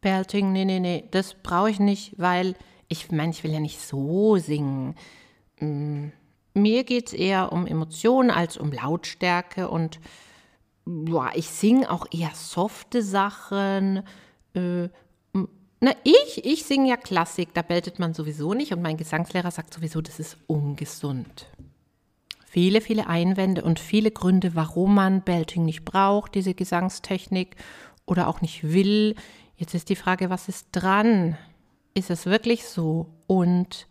[0.00, 2.54] Belting, nee, nee, nee, das brauche ich nicht, weil
[2.88, 4.94] ich meine, ich will ja nicht so singen.
[5.60, 6.08] Mm,
[6.54, 10.00] mir geht es eher um Emotionen als um Lautstärke und
[10.84, 14.02] boah, ich singe auch eher softe Sachen.
[14.54, 14.88] Äh,
[15.82, 19.72] na, ich, ich singe ja Klassik, da beltet man sowieso nicht und mein Gesangslehrer sagt
[19.72, 21.46] sowieso, das ist ungesund.
[22.44, 27.56] Viele, viele Einwände und viele Gründe, warum man Belting nicht braucht, diese Gesangstechnik
[28.06, 29.14] oder auch nicht will.
[29.60, 31.36] Jetzt ist die Frage, was ist dran?
[31.92, 33.08] Ist es wirklich so?
[33.26, 33.88] Und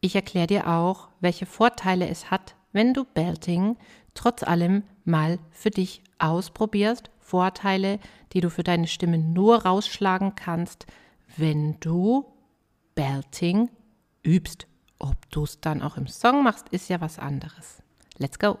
[0.00, 3.76] ich erkläre dir auch, welche Vorteile es hat, wenn du Belting
[4.14, 7.10] trotz allem mal für dich ausprobierst.
[7.18, 7.98] Vorteile,
[8.32, 10.86] die du für deine Stimme nur rausschlagen kannst,
[11.36, 12.24] wenn du
[12.94, 13.70] Belting
[14.22, 14.68] übst.
[15.00, 17.82] Ob du es dann auch im Song machst, ist ja was anderes.
[18.18, 18.60] Let's go!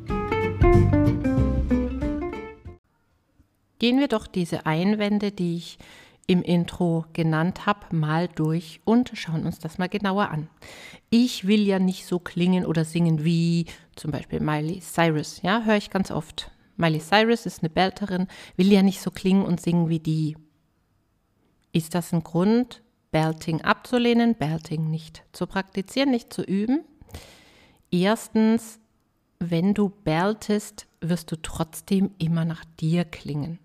[3.79, 5.79] Gehen wir doch diese Einwände, die ich
[6.27, 10.49] im Intro genannt habe, mal durch und schauen uns das mal genauer an.
[11.09, 15.41] Ich will ja nicht so klingen oder singen wie zum Beispiel Miley Cyrus.
[15.41, 16.51] Ja, höre ich ganz oft.
[16.77, 20.37] Miley Cyrus ist eine Belterin, will ja nicht so klingen und singen wie die.
[21.73, 26.83] Ist das ein Grund, Belting abzulehnen, Belting nicht zu praktizieren, nicht zu üben?
[27.89, 28.79] Erstens,
[29.41, 33.57] wenn du beltest, wirst du trotzdem immer nach dir klingen.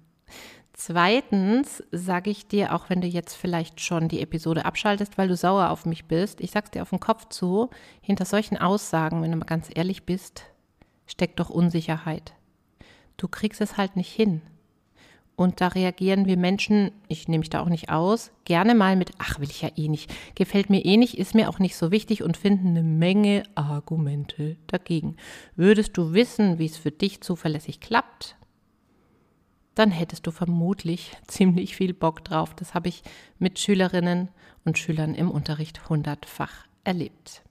[0.73, 5.37] Zweitens sage ich dir, auch wenn du jetzt vielleicht schon die Episode abschaltest, weil du
[5.37, 7.71] sauer auf mich bist, ich sag's dir auf den Kopf zu,
[8.01, 10.45] hinter solchen Aussagen, wenn du mal ganz ehrlich bist,
[11.07, 12.33] steckt doch Unsicherheit.
[13.19, 14.41] Du kriegst es halt nicht hin.
[15.37, 19.11] Und da reagieren wir Menschen, ich nehme mich da auch nicht aus, gerne mal mit,
[19.19, 21.91] ach, will ich ja eh nicht, gefällt mir eh nicht, ist mir auch nicht so
[21.91, 25.17] wichtig und finden eine Menge Argumente dagegen.
[25.55, 28.37] Würdest du wissen, wie es für dich zuverlässig klappt,
[29.75, 32.55] dann hättest du vermutlich ziemlich viel Bock drauf.
[32.55, 33.03] Das habe ich
[33.39, 34.31] mit Schülerinnen
[34.65, 37.46] und Schülern im Unterricht hundertfach erlebt.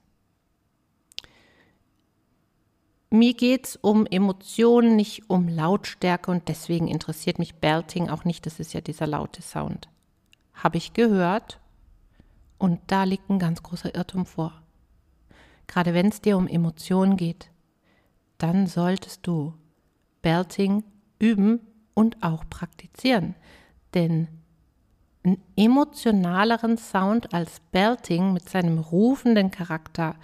[3.10, 8.46] Mir geht es um Emotionen, nicht um Lautstärke und deswegen interessiert mich Belting auch nicht.
[8.46, 9.88] Das ist ja dieser laute Sound.
[10.54, 11.60] Habe ich gehört
[12.58, 14.60] und da liegt ein ganz großer Irrtum vor.
[15.66, 17.50] Gerade wenn es dir um Emotionen geht,
[18.38, 19.54] dann solltest du
[20.22, 20.82] Belting
[21.18, 21.60] üben
[21.94, 23.34] und auch praktizieren.
[23.94, 24.28] Denn
[25.24, 30.14] einen emotionaleren Sound als Belting mit seinem rufenden Charakter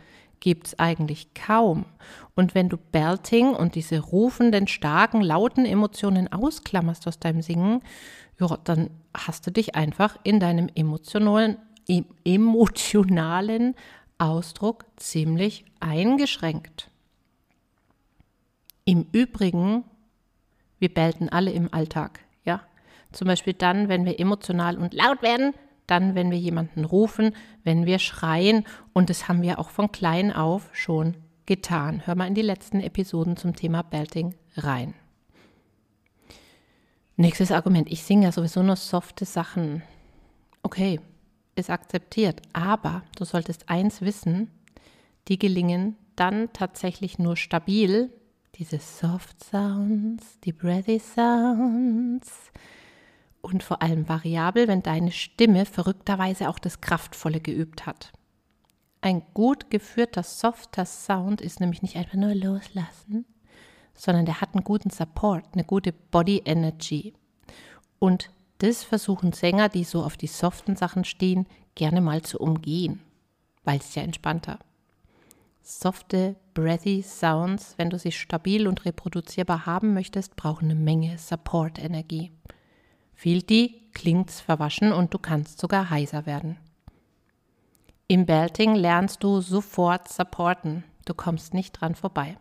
[0.42, 1.86] gibt es eigentlich kaum.
[2.34, 7.80] Und wenn du Belting und diese rufenden, starken, lauten Emotionen ausklammerst aus deinem Singen,
[8.40, 11.58] ja, dann hast du dich einfach in deinem emotionalen,
[12.24, 13.74] emotionalen
[14.18, 16.90] Ausdruck ziemlich eingeschränkt.
[18.84, 19.84] Im Übrigen
[20.82, 22.60] wir belten alle im Alltag, ja.
[23.12, 25.54] Zum Beispiel dann, wenn wir emotional und laut werden,
[25.86, 27.34] dann, wenn wir jemanden rufen,
[27.64, 28.64] wenn wir schreien.
[28.92, 31.16] Und das haben wir auch von klein auf schon
[31.46, 32.06] getan.
[32.06, 34.94] Hör mal in die letzten Episoden zum Thema Belting rein.
[37.16, 37.90] Nächstes Argument.
[37.90, 39.82] Ich singe ja sowieso nur softe Sachen.
[40.62, 41.00] Okay,
[41.56, 42.40] ist akzeptiert.
[42.52, 44.50] Aber du solltest eins wissen,
[45.28, 48.10] die gelingen dann tatsächlich nur stabil,
[48.56, 52.52] diese Soft Sounds, die Breathy Sounds
[53.42, 58.12] und vor allem variabel, wenn deine Stimme verrückterweise auch das Kraftvolle geübt hat.
[59.00, 63.26] Ein gut geführter softer Sound ist nämlich nicht einfach nur loslassen,
[63.94, 67.12] sondern der hat einen guten Support, eine gute Body Energy.
[67.98, 73.00] Und das versuchen Sänger, die so auf die soften Sachen stehen, gerne mal zu umgehen,
[73.64, 74.60] weil es ja entspannter.
[75.62, 82.32] Softe, breathy Sounds, wenn du sie stabil und reproduzierbar haben möchtest, brauchen eine Menge Support-Energie.
[83.22, 86.56] Fehlt die, klingt's verwaschen und du kannst sogar heiser werden.
[88.08, 90.82] Im Belting lernst du sofort supporten.
[91.04, 92.36] Du kommst nicht dran vorbei.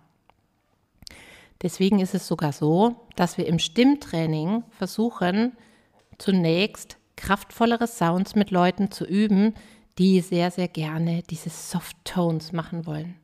[1.62, 5.56] Deswegen ist es sogar so, dass wir im Stimmtraining versuchen,
[6.18, 9.54] zunächst kraftvollere Sounds mit Leuten zu üben,
[10.00, 13.18] die sehr, sehr gerne diese Soft Tones machen wollen.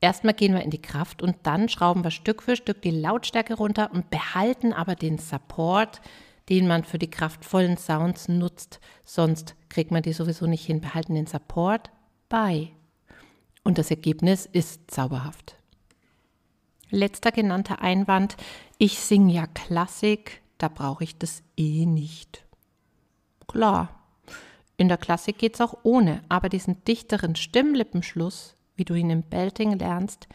[0.00, 3.52] Erstmal gehen wir in die Kraft und dann schrauben wir Stück für Stück die Lautstärke
[3.52, 6.00] runter und behalten aber den Support,
[6.48, 8.80] den man für die kraftvollen Sounds nutzt.
[9.04, 10.80] Sonst kriegt man die sowieso nicht hin.
[10.80, 11.90] Behalten den Support
[12.28, 12.70] bei.
[13.64, 15.56] Und das Ergebnis ist zauberhaft.
[16.90, 18.36] Letzter genannter Einwand,
[18.78, 22.46] ich singe ja Klassik, da brauche ich das eh nicht.
[23.46, 23.90] Klar,
[24.78, 29.22] in der Klassik geht es auch ohne, aber diesen dichteren Stimmlippenschluss, wie du ihn im
[29.22, 30.28] Belting lernst,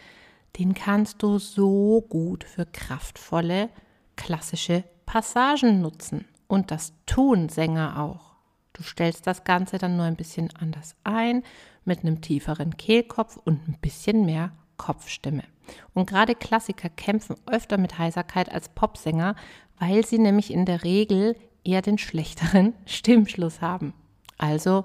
[0.59, 3.69] den kannst du so gut für kraftvolle
[4.15, 4.83] klassische
[5.13, 6.25] Passagen nutzen.
[6.47, 8.33] Und das tun Sänger auch.
[8.73, 11.43] Du stellst das Ganze dann nur ein bisschen anders ein,
[11.85, 15.43] mit einem tieferen Kehlkopf und ein bisschen mehr Kopfstimme.
[15.93, 19.35] Und gerade Klassiker kämpfen öfter mit Heiserkeit als Popsänger,
[19.77, 23.93] weil sie nämlich in der Regel eher den schlechteren Stimmschluss haben.
[24.39, 24.83] Also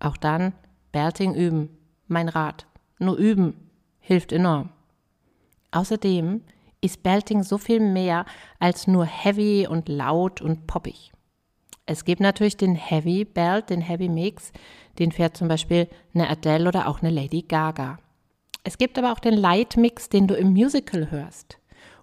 [0.00, 0.52] auch dann
[0.90, 1.68] Belting üben,
[2.08, 2.66] mein Rat.
[2.98, 3.54] Nur üben
[4.00, 4.70] hilft enorm.
[5.70, 6.42] Außerdem
[6.80, 8.24] ist Belting so viel mehr
[8.58, 11.12] als nur heavy und laut und poppig.
[11.86, 14.52] Es gibt natürlich den Heavy Belt, den Heavy Mix,
[14.98, 17.98] den fährt zum Beispiel eine Adele oder auch eine Lady Gaga.
[18.62, 21.58] Es gibt aber auch den Light Mix, den du im Musical hörst.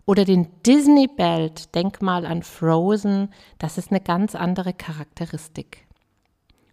[0.06, 3.30] Oder den Disney Belt, denk mal an Frozen,
[3.60, 5.86] das ist eine ganz andere Charakteristik.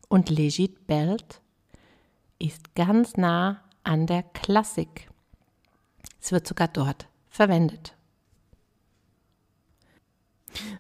[0.09, 1.41] Und Legit Belt
[2.39, 5.11] ist ganz nah an der Klassik.
[6.21, 7.97] Es wird sogar dort verwendet.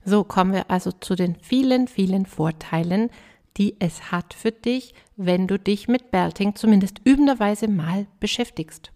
[0.04, 3.10] So kommen wir also zu den vielen, vielen Vorteilen,
[3.56, 8.92] die es hat für dich, wenn du dich mit Belting zumindest übenderweise mal beschäftigst.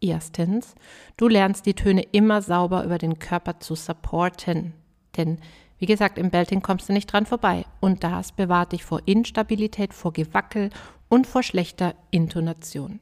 [0.00, 0.74] Erstens,
[1.18, 4.72] du lernst die Töne immer sauber über den Körper zu supporten.
[5.16, 5.38] Denn,
[5.78, 7.66] wie gesagt, im Belting kommst du nicht dran vorbei.
[7.80, 10.70] Und das bewahrt dich vor Instabilität, vor Gewackel
[11.08, 13.00] und vor schlechter Intonation.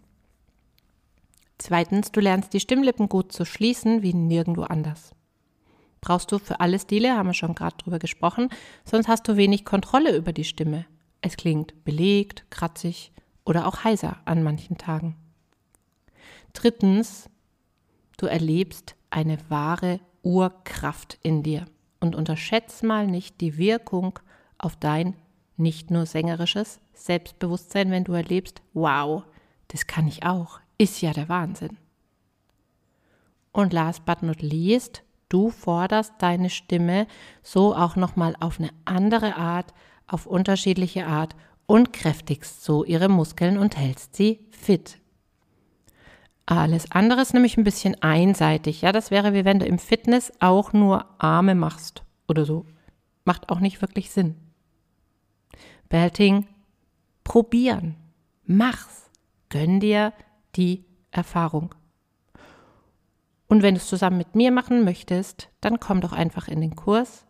[1.61, 5.15] Zweitens, du lernst die Stimmlippen gut zu schließen wie nirgendwo anders.
[6.01, 8.49] Brauchst du für alle Stile, haben wir schon gerade drüber gesprochen,
[8.87, 10.87] sonst hast du wenig Kontrolle über die Stimme.
[11.21, 13.12] Es klingt belegt, kratzig
[13.45, 15.17] oder auch heiser an manchen Tagen.
[16.55, 17.29] Drittens,
[18.17, 21.67] du erlebst eine wahre Urkraft in dir
[22.01, 24.19] und unterschätzt mal nicht die Wirkung
[24.56, 25.15] auf dein
[25.59, 29.25] nicht nur sängerisches Selbstbewusstsein, wenn du erlebst, wow,
[29.69, 31.77] das kann ich auch, ist ja der Wahnsinn.
[33.53, 37.06] Und last but not least, du forderst deine Stimme
[37.43, 39.75] so auch nochmal auf eine andere Art,
[40.06, 41.37] auf unterschiedliche Art
[41.67, 44.99] und kräftigst so ihre Muskeln und hältst sie fit.
[46.47, 48.81] Alles andere ist nämlich ein bisschen einseitig.
[48.81, 52.65] Ja, das wäre wie wenn du im Fitness auch nur Arme machst oder so.
[53.27, 54.35] Macht auch nicht wirklich Sinn.
[55.91, 56.47] Belting,
[57.23, 57.97] probieren.
[58.47, 59.11] Mach's.
[59.50, 60.12] Gönn dir
[60.56, 61.75] die Erfahrung.
[63.49, 66.76] Und wenn du es zusammen mit mir machen möchtest, dann komm doch einfach in den
[66.76, 67.26] Kurs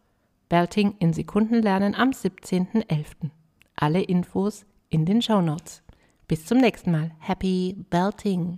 [0.50, 3.30] Belting in Sekunden lernen am 17.11.
[3.76, 5.84] Alle Infos in den Show Notes.
[6.26, 7.12] Bis zum nächsten Mal.
[7.20, 8.56] Happy Belting!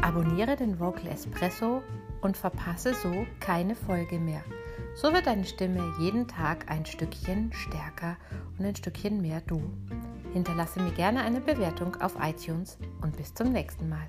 [0.00, 1.82] Abonniere den Vocal Espresso
[2.22, 4.42] und verpasse so keine Folge mehr.
[4.96, 8.16] So wird deine Stimme jeden Tag ein Stückchen stärker
[8.58, 9.62] und ein Stückchen mehr du.
[10.32, 14.06] Hinterlasse mir gerne eine Bewertung auf iTunes und bis zum nächsten Mal.